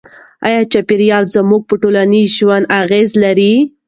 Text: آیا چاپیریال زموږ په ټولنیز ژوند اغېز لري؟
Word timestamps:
آیا 0.47 0.61
چاپیریال 0.71 1.25
زموږ 1.35 1.61
په 1.69 1.75
ټولنیز 1.81 2.29
ژوند 2.39 2.65
اغېز 2.81 3.09
لري؟ 3.23 3.53